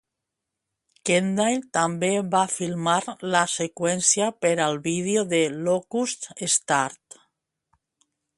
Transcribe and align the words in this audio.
Kendall 1.09 1.59
també 1.77 2.09
va 2.31 2.41
filmar 2.53 2.95
la 3.35 3.43
seqüència 3.57 4.31
per 4.47 4.55
al 4.69 4.81
vídeo 4.89 5.25
de 5.35 5.43
"Locust 5.69 6.27
Star". 6.57 6.83